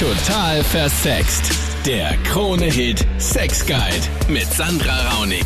[0.00, 1.52] Total versext.
[1.84, 5.44] Der Krone-Hit Sex Guide mit Sandra Raunig.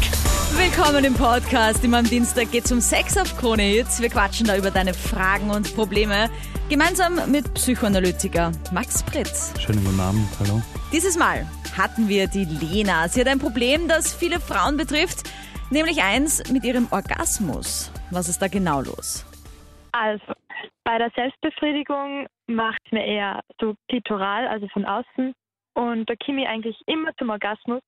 [0.57, 1.83] Willkommen im Podcast.
[1.83, 4.01] Immer am Dienstag geht es um Sex auf Krone Hits.
[4.01, 6.31] Wir quatschen da über deine Fragen und Probleme.
[6.69, 9.53] Gemeinsam mit Psychoanalytiker Max Pritz.
[9.59, 10.63] Schönen guten Abend, hallo.
[10.93, 13.09] Dieses Mal hatten wir die Lena.
[13.09, 15.29] Sie hat ein Problem, das viele Frauen betrifft,
[15.71, 17.91] nämlich eins mit ihrem Orgasmus.
[18.13, 19.25] Was ist da genau los?
[19.91, 20.34] Also,
[20.85, 25.33] bei der Selbstbefriedigung macht es mir eher so klitoral, also von außen.
[25.75, 27.81] Und da komme ich eigentlich immer zum Orgasmus.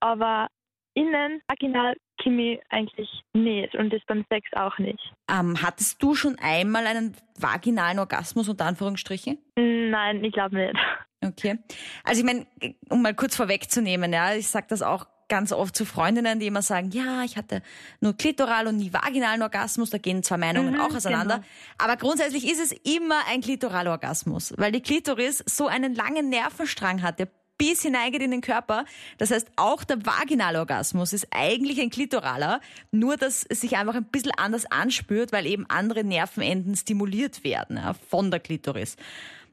[0.00, 0.48] Aber
[0.94, 3.74] innen, vaginal, komme ich eigentlich nicht.
[3.74, 5.12] Und das beim Sex auch nicht.
[5.30, 9.38] Ähm, hattest du schon einmal einen vaginalen Orgasmus unter Anführungsstrichen?
[9.56, 10.76] Nein, ich glaube nicht.
[11.24, 11.58] Okay.
[12.04, 12.46] Also ich meine,
[12.88, 16.62] um mal kurz vorwegzunehmen, ja, ich sage das auch ganz oft zu Freundinnen, die immer
[16.62, 17.62] sagen, ja, ich hatte
[18.00, 21.36] nur klitoral und nie vaginalen Orgasmus, da gehen zwei Meinungen Mhm, auch auseinander.
[21.36, 21.46] genau.
[21.78, 27.18] Aber grundsätzlich ist es immer ein Klitoralorgasmus, weil die Klitoris so einen langen Nervenstrang hat,
[27.18, 28.84] der bis hineingeht in den Körper.
[29.16, 34.04] Das heißt, auch der Vaginalorgasmus ist eigentlich ein klitoraler, nur dass es sich einfach ein
[34.04, 38.96] bisschen anders anspürt, weil eben andere Nervenenden stimuliert werden ja, von der Klitoris.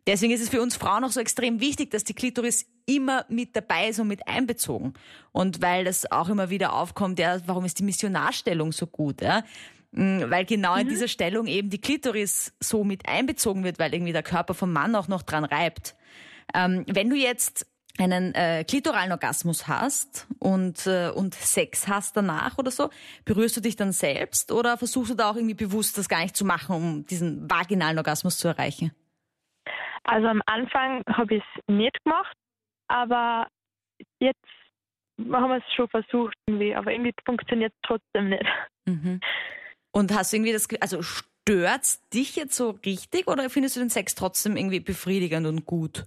[0.06, 3.56] Deswegen ist es für uns Frauen auch so extrem wichtig, dass die Klitoris immer mit
[3.56, 4.94] dabei ist und mit einbezogen.
[5.32, 9.22] Und weil das auch immer wieder aufkommt, ja, warum ist die Missionarstellung so gut?
[9.22, 9.44] Ja?
[9.92, 14.12] Mm, Weil genau in dieser Stellung eben die Klitoris so mit einbezogen wird, weil irgendwie
[14.12, 15.96] der Körper vom Mann auch noch dran reibt.
[16.54, 17.66] Ähm, wenn du jetzt
[17.98, 22.90] einen äh, klitoralen Orgasmus hast und, äh, und Sex hast danach oder so,
[23.24, 26.36] berührst du dich dann selbst oder versuchst du da auch irgendwie bewusst das gar nicht
[26.36, 28.92] zu machen, um diesen vaginalen Orgasmus zu erreichen?
[30.04, 32.36] Also am Anfang habe ich es nicht gemacht,
[32.90, 33.48] aber
[34.20, 34.40] jetzt
[35.20, 38.46] haben wir es schon versucht irgendwie, aber irgendwie funktioniert es trotzdem nicht.
[38.86, 39.20] Mhm.
[39.92, 43.80] Und hast du irgendwie das, Ge- also stört's dich jetzt so richtig oder findest du
[43.80, 46.06] den Sex trotzdem irgendwie befriedigend und gut?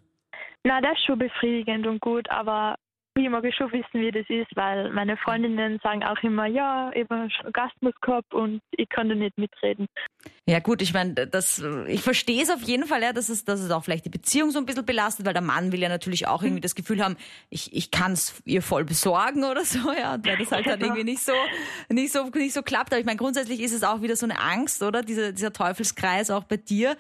[0.65, 2.77] Na, das ist schon befriedigend und gut, aber
[3.25, 7.09] ich mag schon wissen, wie das ist, weil meine Freundinnen sagen auch immer, ja, ich
[7.09, 9.87] habe schon Orgasmus gehabt und ich kann da nicht mitreden.
[10.47, 13.61] Ja gut, ich meine, das, ich verstehe es auf jeden Fall, ja, dass es, dass
[13.61, 16.27] es auch vielleicht die Beziehung so ein bisschen belastet, weil der Mann will ja natürlich
[16.27, 17.17] auch irgendwie das Gefühl haben,
[17.51, 21.05] ich, ich kann es ihr voll besorgen oder so, ja, weil das halt dann irgendwie
[21.05, 21.33] nicht so,
[21.89, 22.93] nicht so, nicht so klappt.
[22.93, 25.03] Aber ich meine, grundsätzlich ist es auch wieder so eine Angst, oder?
[25.03, 26.97] Dieser, dieser Teufelskreis auch bei dir.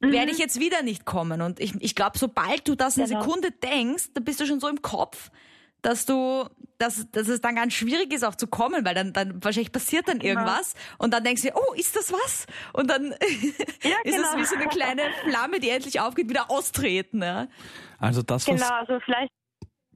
[0.00, 1.42] Werde ich jetzt wieder nicht kommen?
[1.42, 3.20] Und ich, ich glaube, sobald du das eine Genau.
[3.20, 5.30] Sekunde denkst, dann bist du schon so im Kopf,
[5.82, 6.46] dass du,
[6.78, 10.08] dass, dass es dann ganz schwierig ist, auch zu kommen, weil dann, dann wahrscheinlich passiert
[10.08, 12.46] dann irgendwas und dann denkst du, dir, oh, ist das was?
[12.72, 13.06] Und dann
[13.82, 14.36] Ja, ist es genau.
[14.36, 17.22] wie so eine kleine Flamme, die endlich aufgeht, wieder austreten.
[17.22, 17.48] Ja?
[17.98, 19.32] Also das, was Genau, also vielleicht,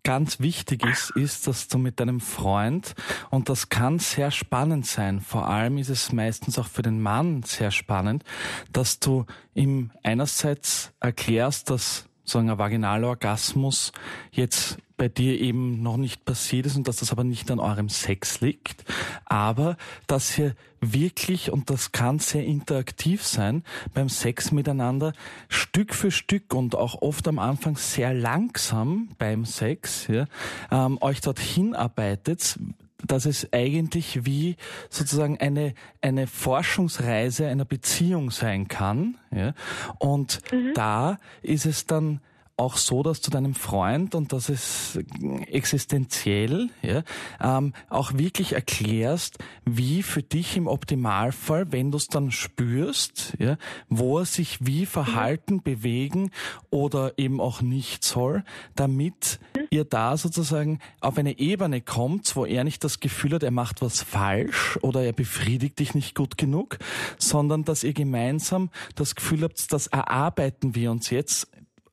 [0.03, 2.95] ganz wichtig ist, ist, dass du mit deinem Freund,
[3.31, 7.43] und das kann sehr spannend sein, vor allem ist es meistens auch für den Mann
[7.43, 8.25] sehr spannend,
[8.73, 13.93] dass du ihm einerseits erklärst, dass so ein Vaginalorgasmus
[14.31, 17.89] jetzt bei dir eben noch nicht passiert ist und dass das aber nicht an eurem
[17.89, 18.85] Sex liegt,
[19.25, 19.77] aber
[20.07, 23.65] dass ihr wirklich, und das kann sehr interaktiv sein,
[23.95, 25.13] beim Sex miteinander
[25.49, 30.27] Stück für Stück und auch oft am Anfang sehr langsam beim Sex, ja,
[30.71, 32.57] ähm, euch dorthin arbeitet,
[33.05, 34.55] dass es eigentlich wie
[34.89, 39.17] sozusagen eine, eine Forschungsreise einer Beziehung sein kann.
[39.35, 39.55] Ja?
[39.99, 40.43] Und
[40.77, 42.21] da ist es dann
[42.57, 44.99] auch so, dass du deinem Freund, und das ist
[45.47, 47.03] existenziell, ja,
[47.41, 53.57] ähm, auch wirklich erklärst, wie für dich im Optimalfall, wenn du es dann spürst, ja,
[53.89, 56.31] wo er sich wie verhalten, bewegen
[56.71, 62.65] oder eben auch nicht soll, damit ihr da sozusagen auf eine Ebene kommt, wo er
[62.65, 66.79] nicht das Gefühl hat, er macht was falsch oder er befriedigt dich nicht gut genug,
[67.19, 71.49] sondern dass ihr gemeinsam das Gefühl habt, das erarbeiten wir uns jetzt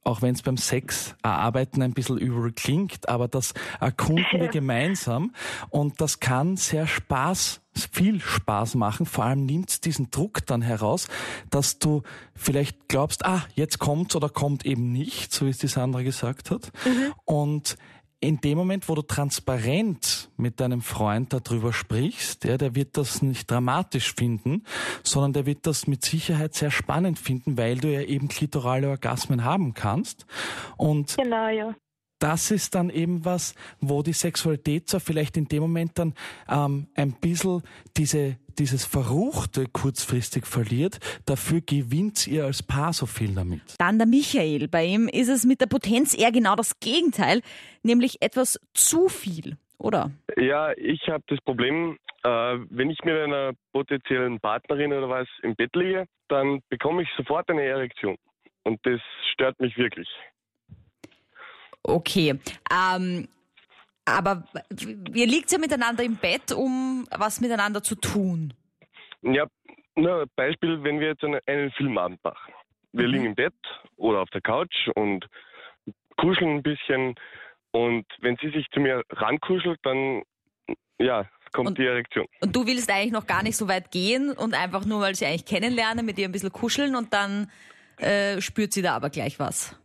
[0.09, 5.33] auch wenn es beim Sex erarbeiten ein bisschen übel klingt, aber das erkunden wir gemeinsam
[5.69, 7.61] und das kann sehr Spaß,
[7.91, 9.05] viel Spaß machen.
[9.05, 11.07] Vor allem nimmt diesen Druck dann heraus,
[11.51, 12.01] dass du
[12.33, 16.49] vielleicht glaubst, ah, jetzt kommt's oder kommt eben nicht, so wie es die Sandra gesagt
[16.49, 16.71] hat.
[17.25, 17.77] Und
[18.21, 23.21] in dem Moment, wo du transparent mit deinem Freund darüber sprichst, ja, der wird das
[23.21, 24.63] nicht dramatisch finden,
[25.03, 29.43] sondern der wird das mit Sicherheit sehr spannend finden, weil du ja eben klitorale Orgasmen
[29.43, 30.25] haben kannst.
[30.77, 31.75] Und genau, ja.
[32.19, 36.13] Das ist dann eben was, wo die Sexualität zwar vielleicht in dem Moment dann
[36.49, 37.63] ähm, ein bisschen
[37.97, 43.61] diese, dieses Verruchte kurzfristig verliert, dafür gewinnt ihr als Paar so viel damit.
[43.79, 44.67] Dann der Michael.
[44.67, 47.41] Bei ihm ist es mit der Potenz eher genau das Gegenteil,
[47.83, 50.11] nämlich etwas zu viel, oder?
[50.37, 52.29] Ja, ich habe das Problem, äh,
[52.69, 57.49] wenn ich mit einer potenziellen Partnerin oder was im Bett liege, dann bekomme ich sofort
[57.49, 58.17] eine Erektion.
[58.63, 58.99] Und das
[59.33, 60.07] stört mich wirklich.
[61.83, 62.39] Okay.
[62.71, 63.27] Ähm,
[64.05, 64.43] aber
[65.13, 68.53] ihr liegt ja miteinander im Bett, um was miteinander zu tun.
[69.21, 69.45] Ja,
[69.95, 72.53] nur Beispiel, wenn wir jetzt einen, einen Filmabend machen.
[72.91, 73.13] Wir Mhm.
[73.13, 73.53] liegen im Bett
[73.97, 75.25] oder auf der Couch und
[76.17, 77.15] kuscheln ein bisschen.
[77.71, 80.23] Und wenn sie sich zu mir rankuschelt, dann
[80.97, 82.25] ja, kommt Und- die Erektion.
[82.41, 85.25] Und du willst eigentlich noch gar nicht so weit gehen und einfach nur, weil sie
[85.25, 87.49] eigentlich kennenlernen, mit ihr ein bisschen kuscheln und dann
[87.97, 89.77] äh, spürt sie da aber gleich was.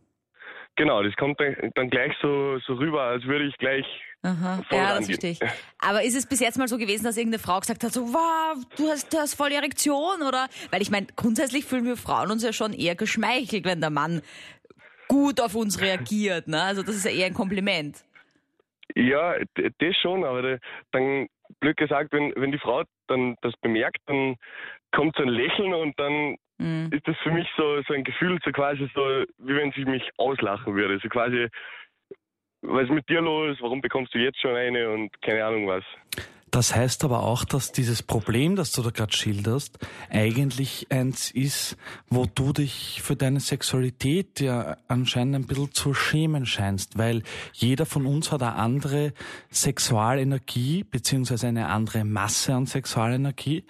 [0.77, 3.87] Genau, das kommt dann, dann gleich so, so rüber, als würde ich gleich
[4.23, 4.63] Aha.
[4.69, 5.41] voll Ja, das verstehe ich.
[5.79, 8.57] Aber ist es bis jetzt mal so gewesen, dass irgendeine Frau gesagt hat, so, wow,
[8.77, 10.49] du hast, du hast voll die Erektion, oder?
[10.73, 14.23] Weil ich meine, grundsätzlich fühlen wir Frauen uns ja schon eher geschmeichelt, wenn der Mann
[15.07, 16.61] gut auf uns reagiert, ne?
[16.63, 18.05] Also das ist ja eher ein Kompliment.
[18.97, 20.59] Ja, das schon, aber da-
[20.93, 21.29] dann,
[21.61, 24.37] blöd gesagt, wenn, wenn die Frau dann das bemerkt, dann
[24.93, 26.91] kommt so ein Lächeln und dann Mhm.
[26.93, 30.09] ist das für mich so, so ein Gefühl, so quasi so, wie wenn sie mich
[30.19, 30.99] auslachen würde.
[31.03, 31.49] So quasi,
[32.63, 33.57] was ist mit dir los?
[33.61, 34.91] Warum bekommst du jetzt schon eine?
[34.91, 35.85] Und keine Ahnung was.
[36.55, 39.77] Das heißt aber auch, dass dieses Problem, das du da gerade schilderst,
[40.09, 41.77] eigentlich eins ist,
[42.09, 47.25] wo du dich für deine Sexualität ja anscheinend ein bisschen zu schämen scheinst, weil
[47.55, 49.15] jeder von uns hat eine andere
[49.51, 53.65] Sexualenergie beziehungsweise eine andere Masse an Sexualenergie.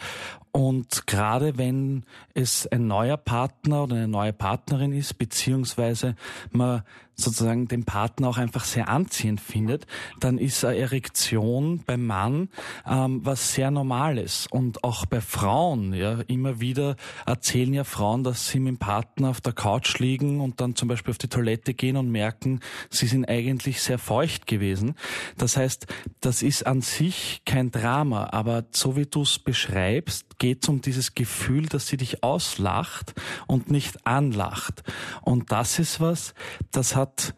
[0.56, 6.14] Und gerade wenn es ein neuer Partner oder eine neue Partnerin ist, beziehungsweise
[6.52, 6.84] man
[7.16, 9.86] sozusagen den Partner auch einfach sehr anziehend findet,
[10.20, 12.48] dann ist eine Erektion beim Mann
[12.86, 14.46] ähm, was sehr Normales.
[14.50, 16.96] Und auch bei Frauen, ja, immer wieder
[17.26, 20.88] erzählen ja Frauen, dass sie mit dem Partner auf der Couch liegen und dann zum
[20.88, 22.60] Beispiel auf die Toilette gehen und merken,
[22.90, 24.94] sie sind eigentlich sehr feucht gewesen.
[25.36, 25.86] Das heißt,
[26.20, 30.82] das ist an sich kein Drama, aber so wie du es beschreibst, geht es um
[30.82, 33.14] dieses Gefühl, dass sie dich auslacht
[33.46, 34.82] und nicht anlacht.
[35.22, 36.34] Und das ist was,
[36.70, 37.34] das hat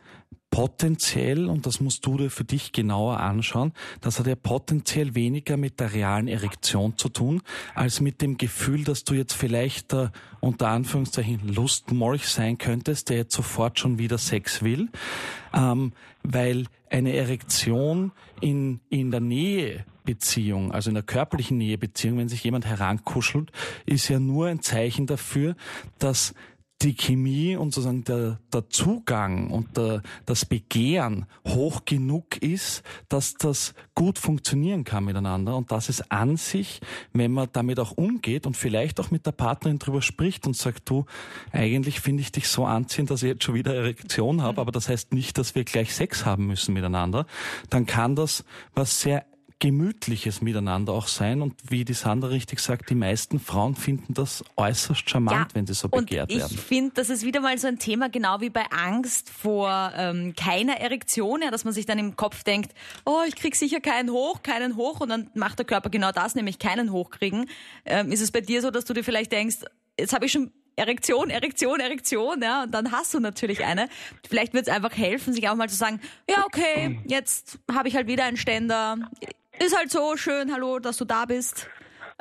[0.56, 5.58] potenziell, und das musst du dir für dich genauer anschauen, das hat ja potenziell weniger
[5.58, 7.42] mit der realen Erektion zu tun,
[7.74, 13.18] als mit dem Gefühl, dass du jetzt vielleicht der unter Anführungszeichen Lustmolch sein könntest, der
[13.18, 14.88] jetzt sofort schon wieder Sex will,
[15.52, 15.92] ähm,
[16.22, 22.44] weil eine Erektion in, in der Nähe Beziehung, also in der körperlichen Nähebeziehung, wenn sich
[22.44, 23.52] jemand herankuschelt,
[23.84, 25.54] ist ja nur ein Zeichen dafür,
[25.98, 26.32] dass
[26.82, 33.34] die Chemie und sozusagen der, der Zugang und der, das Begehren hoch genug ist, dass
[33.34, 35.56] das gut funktionieren kann miteinander.
[35.56, 36.80] Und das ist an sich,
[37.12, 40.88] wenn man damit auch umgeht und vielleicht auch mit der Partnerin drüber spricht und sagt,
[40.90, 41.06] du,
[41.50, 44.88] eigentlich finde ich dich so anziehend, dass ich jetzt schon wieder Erektion habe, aber das
[44.88, 47.26] heißt nicht, dass wir gleich Sex haben müssen miteinander,
[47.70, 48.44] dann kann das
[48.74, 49.24] was sehr
[49.58, 51.40] gemütliches Miteinander auch sein.
[51.40, 55.74] Und wie die Sandra richtig sagt, die meisten Frauen finden das äußerst charmant, wenn sie
[55.74, 56.52] so begehrt und werden.
[56.54, 60.34] ich finde, das ist wieder mal so ein Thema, genau wie bei Angst vor ähm,
[60.36, 62.72] keiner Erektion, ja, dass man sich dann im Kopf denkt,
[63.06, 66.34] oh, ich krieg sicher keinen hoch, keinen hoch und dann macht der Körper genau das,
[66.34, 67.48] nämlich keinen hochkriegen.
[67.86, 69.58] Ähm, ist es bei dir so, dass du dir vielleicht denkst,
[69.98, 73.88] jetzt habe ich schon Erektion, Erektion, Erektion, ja, und dann hast du natürlich eine.
[74.28, 77.96] Vielleicht wird es einfach helfen, sich auch mal zu sagen, ja, okay, jetzt habe ich
[77.96, 78.98] halt wieder einen Ständer.
[79.58, 81.68] Ist halt so schön, hallo, dass du da bist.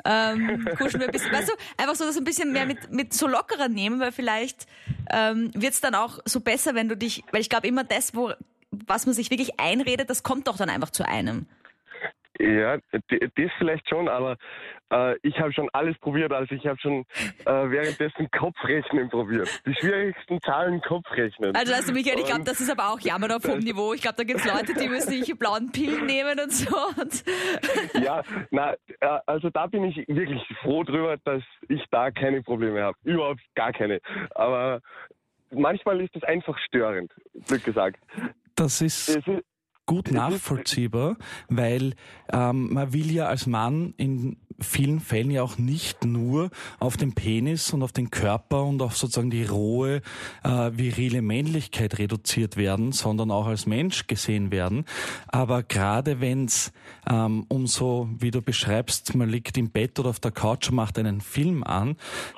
[0.04, 3.12] Ähm, kuscheln wir ein bisschen, weißt du, einfach so das ein bisschen mehr mit, mit
[3.12, 4.66] so lockerer nehmen, weil vielleicht
[5.10, 8.14] ähm, wird es dann auch so besser, wenn du dich, weil ich glaube immer das,
[8.14, 8.32] wo,
[8.70, 11.46] was man sich wirklich einredet, das kommt doch dann einfach zu einem.
[12.40, 14.36] Ja, das vielleicht schon, aber
[14.92, 16.32] äh, ich habe schon alles probiert.
[16.32, 17.04] Also ich habe schon
[17.44, 19.48] äh, währenddessen Kopfrechnen probiert.
[19.66, 21.54] Die schwierigsten Zahlen Kopfrechnen.
[21.54, 23.92] Also weißt du, Michael, ich glaube, das ist aber auch Jammern auf hohem Niveau.
[23.94, 26.76] Ich glaube, da gibt's Leute, die müssen sich blauen Pillen nehmen und so.
[27.00, 27.24] Und
[28.04, 32.82] Ja, na, äh, also da bin ich wirklich froh drüber, dass ich da keine Probleme
[32.82, 32.96] habe.
[33.04, 34.00] Überhaupt gar keine.
[34.34, 34.80] Aber
[35.50, 37.12] manchmal ist es einfach störend,
[37.48, 37.98] blöd gesagt.
[38.54, 39.44] Das ist Es ist,
[39.86, 41.16] gut nachvollziehbar,
[41.48, 41.94] weil
[42.32, 47.14] ähm, man will ja als Mann in vielen Fällen ja auch nicht nur auf den
[47.14, 50.00] Penis und auf den Körper und auf sozusagen die rohe
[50.42, 54.84] äh, virile Männlichkeit reduziert werden, sondern auch als Mensch gesehen werden.
[55.28, 56.72] Aber gerade wenn es
[57.08, 60.76] ähm, um so, wie du beschreibst, man liegt im Bett oder auf der Couch und
[60.76, 61.96] macht einen Film an,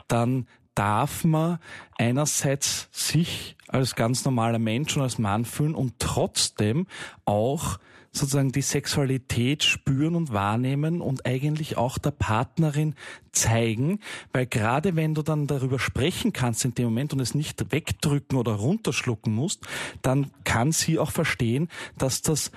[0.08, 0.46] dann
[0.78, 1.58] darf man
[1.96, 6.86] einerseits sich als ganz normaler Mensch und als Mann fühlen und trotzdem
[7.24, 7.78] auch
[8.12, 12.94] sozusagen die Sexualität spüren und wahrnehmen und eigentlich auch der Partnerin
[13.32, 14.00] zeigen,
[14.32, 18.38] weil gerade wenn du dann darüber sprechen kannst in dem Moment und es nicht wegdrücken
[18.38, 19.66] oder runterschlucken musst,
[20.02, 21.68] dann kann sie auch verstehen,
[21.98, 22.50] dass das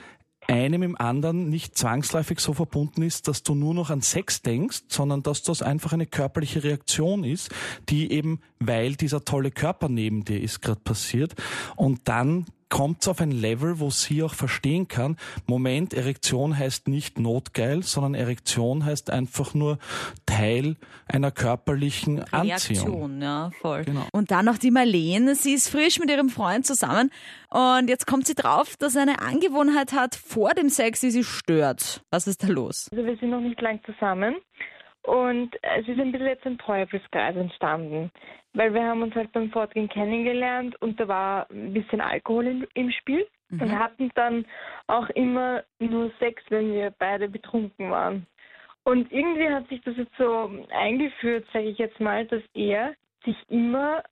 [0.51, 4.84] einem im anderen nicht zwangsläufig so verbunden ist, dass du nur noch an Sex denkst,
[4.89, 7.50] sondern dass das einfach eine körperliche Reaktion ist,
[7.89, 11.36] die eben, weil dieser tolle Körper neben dir ist, gerade passiert.
[11.75, 17.19] Und dann kommt auf ein Level, wo sie auch verstehen kann, Moment, Erektion heißt nicht
[17.19, 19.77] notgeil, sondern Erektion heißt einfach nur
[20.25, 22.47] Teil einer körperlichen Anziehung.
[22.47, 23.83] Reaktion, ja, voll.
[23.83, 24.07] Genau.
[24.13, 27.11] Und dann noch die Marlene, sie ist frisch mit ihrem Freund zusammen
[27.49, 31.25] und jetzt kommt sie drauf, dass er eine Angewohnheit hat vor dem Sex, die sie
[31.25, 32.03] stört.
[32.09, 32.87] Was ist da los?
[32.91, 34.35] Also wir sind noch nicht lang zusammen
[35.03, 38.12] und es ist ein bisschen jetzt ein Teufelskreis entstanden,
[38.53, 42.67] weil wir haben uns halt beim Fortgehen kennengelernt und da war ein bisschen Alkohol im,
[42.74, 44.46] im Spiel und hatten dann
[44.88, 48.25] auch immer nur Sex, wenn wir beide betrunken waren.
[48.84, 53.36] Und irgendwie hat sich das jetzt so eingeführt, sage ich jetzt mal, dass er sich
[53.50, 54.03] immer,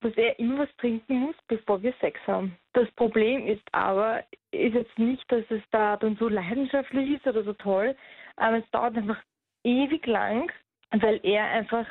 [0.00, 2.56] dass er immer was trinken muss, bevor wir Sex haben.
[2.72, 7.42] Das Problem ist aber, ist jetzt nicht, dass es da dann so leidenschaftlich ist oder
[7.42, 7.94] so toll,
[8.36, 9.20] aber es dauert einfach
[9.64, 10.50] ewig lang,
[10.90, 11.86] weil er einfach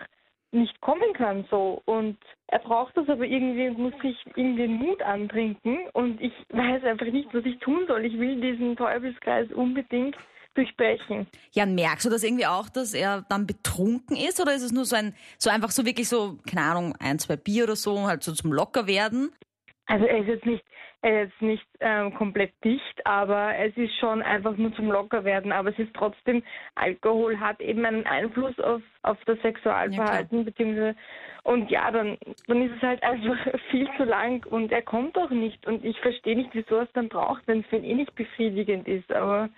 [0.52, 4.76] nicht kommen kann so und er braucht das aber irgendwie und muss sich irgendwie den
[4.76, 8.06] Mut antrinken und ich weiß einfach nicht, was ich tun soll.
[8.06, 10.16] Ich will diesen Teufelskreis unbedingt
[10.54, 11.28] durchbrechen.
[11.52, 14.86] Jan, merkst du das irgendwie auch, dass er dann betrunken ist oder ist es nur
[14.86, 18.24] so ein, so einfach so wirklich so, keine Ahnung, ein, zwei Bier oder so, halt
[18.24, 19.32] so zum Lockerwerden?
[19.94, 20.66] Also er ist jetzt nicht,
[21.04, 25.52] er ist jetzt nicht ähm, komplett dicht, aber es ist schon einfach nur zum Lockerwerden.
[25.52, 26.42] Aber es ist trotzdem,
[26.74, 30.96] Alkohol hat eben einen Einfluss auf, auf das Sexualverhalten, beziehungsweise
[31.44, 33.38] und ja, dann, dann ist es halt einfach
[33.70, 35.64] viel zu lang und er kommt auch nicht.
[35.68, 38.16] Und ich verstehe nicht, wieso er es dann braucht, wenn es für ihn eh nicht
[38.16, 39.12] befriedigend ist.
[39.12, 39.50] Aber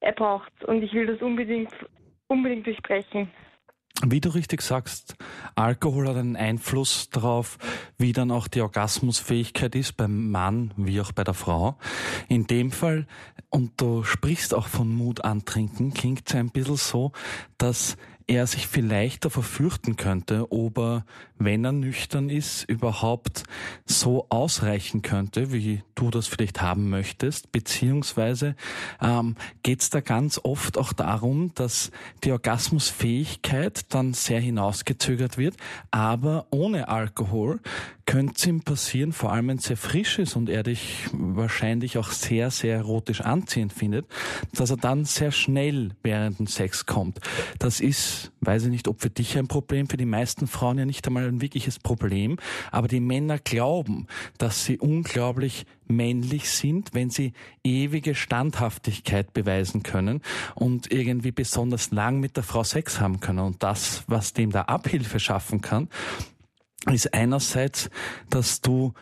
[0.00, 1.74] er braucht und ich will das unbedingt,
[2.28, 3.30] unbedingt durchbrechen.
[4.06, 5.14] Wie du richtig sagst,
[5.56, 7.58] Alkohol hat einen Einfluss darauf,
[7.98, 11.76] wie dann auch die Orgasmusfähigkeit ist beim Mann wie auch bei der Frau.
[12.26, 13.06] In dem Fall,
[13.50, 17.12] und du sprichst auch von Mut antrinken, klingt es ein bisschen so,
[17.58, 17.98] dass
[18.30, 21.04] er sich vielleicht davor fürchten könnte, ob er,
[21.36, 23.42] wenn er nüchtern ist, überhaupt
[23.86, 28.54] so ausreichen könnte, wie du das vielleicht haben möchtest, beziehungsweise
[29.02, 29.34] ähm,
[29.64, 31.90] geht es da ganz oft auch darum, dass
[32.22, 35.56] die Orgasmusfähigkeit dann sehr hinausgezögert wird,
[35.90, 37.58] aber ohne Alkohol
[38.10, 41.96] könnte es ihm passieren, vor allem wenn es sehr frisch ist und er dich wahrscheinlich
[41.96, 44.06] auch sehr, sehr erotisch anziehend findet,
[44.52, 47.20] dass er dann sehr schnell während dem Sex kommt.
[47.60, 50.84] Das ist, weiß ich nicht, ob für dich ein Problem, für die meisten Frauen ja
[50.84, 52.38] nicht einmal ein wirkliches Problem,
[52.70, 54.06] aber die Männer glauben,
[54.38, 57.32] dass sie unglaublich männlich sind, wenn sie
[57.64, 60.22] ewige Standhaftigkeit beweisen können
[60.54, 63.40] und irgendwie besonders lang mit der Frau Sex haben können.
[63.40, 65.88] Und das, was dem da Abhilfe schaffen kann,
[66.86, 67.90] ist einerseits,
[68.30, 68.94] dass du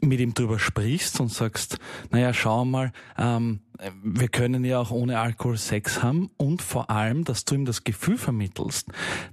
[0.00, 1.78] mit ihm drüber sprichst und sagst,
[2.10, 3.60] naja, schau mal, ähm,
[4.02, 7.84] wir können ja auch ohne Alkohol Sex haben und vor allem, dass du ihm das
[7.84, 8.88] Gefühl vermittelst,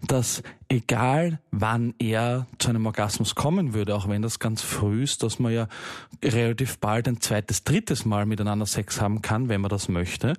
[0.06, 5.24] dass egal wann er zu einem Orgasmus kommen würde, auch wenn das ganz früh ist,
[5.24, 5.68] dass man ja
[6.24, 10.34] relativ bald ein zweites, drittes Mal miteinander Sex haben kann, wenn man das möchte.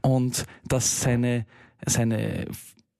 [0.00, 1.46] Und dass seine,
[1.84, 2.46] seine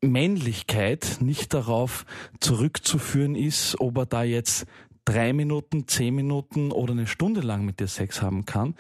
[0.03, 2.05] Männlichkeit nicht darauf
[2.41, 4.67] zurückzuführen ist, ob er da jetzt
[5.05, 8.75] drei Minuten, zehn Minuten oder eine Stunde lang mit dir Sex haben kann.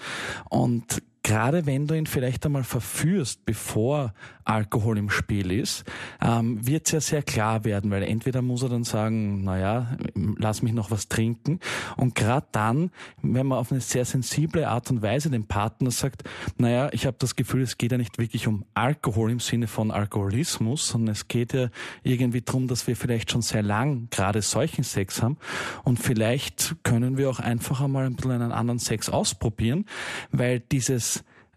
[0.48, 5.84] Und gerade wenn du ihn vielleicht einmal verführst, bevor Alkohol im Spiel ist,
[6.20, 10.62] ähm, wird es ja sehr klar werden, weil entweder muss er dann sagen, naja, lass
[10.62, 11.60] mich noch was trinken.
[11.96, 12.90] Und gerade dann,
[13.22, 16.24] wenn man auf eine sehr sensible Art und Weise dem Partner sagt,
[16.58, 19.90] naja, ich habe das Gefühl, es geht ja nicht wirklich um Alkohol im Sinne von
[19.90, 21.68] Alkoholismus, sondern es geht ja
[22.02, 25.36] irgendwie darum, dass wir vielleicht schon sehr lang gerade solchen Sex haben
[25.84, 29.84] und vielleicht können wir auch einfach einmal ein bisschen einen anderen Sex ausprobieren,
[30.32, 31.09] weil dieses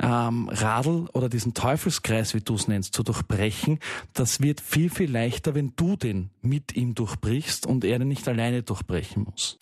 [0.04, 3.80] ähm, Radl oder diesen Teufelskreis, wie du es nennst, zu durchbrechen,
[4.14, 8.28] das wird viel, viel leichter, wenn du den mit ihm durchbrichst und er den nicht
[8.28, 9.58] alleine durchbrechen muss.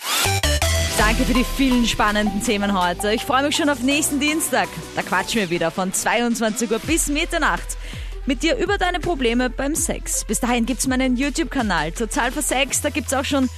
[0.97, 3.13] Danke für die vielen spannenden Themen heute.
[3.13, 4.69] Ich freue mich schon auf nächsten Dienstag.
[4.95, 7.77] Da quatschen wir wieder von 22 Uhr bis Mitternacht
[8.25, 10.25] mit dir über deine Probleme beim Sex.
[10.25, 12.81] Bis dahin gibt's meinen YouTube-Kanal Total Versex.
[12.81, 13.49] Da gibt's auch schon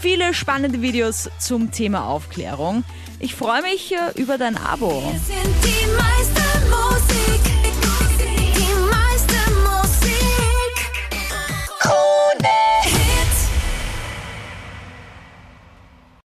[0.00, 2.84] viele spannende Videos zum Thema Aufklärung.
[3.22, 5.02] Ich freue mich äh, über dein Abo.
[5.02, 6.49] Wir sind die Meister.